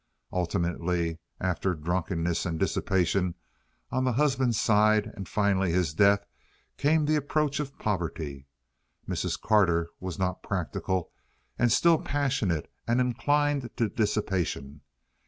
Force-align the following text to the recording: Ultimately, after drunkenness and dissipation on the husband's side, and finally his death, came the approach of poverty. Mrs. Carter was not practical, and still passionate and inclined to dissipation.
Ultimately, 0.33 1.19
after 1.39 1.75
drunkenness 1.75 2.43
and 2.47 2.59
dissipation 2.59 3.35
on 3.91 4.03
the 4.03 4.13
husband's 4.13 4.59
side, 4.59 5.11
and 5.13 5.29
finally 5.29 5.71
his 5.71 5.93
death, 5.93 6.25
came 6.75 7.05
the 7.05 7.15
approach 7.15 7.59
of 7.59 7.77
poverty. 7.77 8.47
Mrs. 9.07 9.39
Carter 9.39 9.89
was 9.99 10.17
not 10.17 10.41
practical, 10.41 11.11
and 11.59 11.71
still 11.71 11.99
passionate 12.01 12.67
and 12.87 12.99
inclined 12.99 13.69
to 13.77 13.89
dissipation. 13.89 14.81